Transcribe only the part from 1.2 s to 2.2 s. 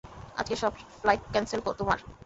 Cancel তোমার।